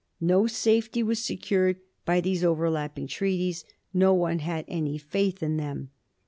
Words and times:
No 0.19 0.47
safety 0.47 1.03
was 1.03 1.23
secured 1.23 1.79
by 2.05 2.21
these 2.21 2.43
overlapping 2.43 3.05
treaties; 3.05 3.65
no 3.93 4.15
one 4.15 4.39
had 4.39 4.65
any 4.67 4.97
faith 4.97 5.43
in 5.43 5.57
them. 5.57 5.91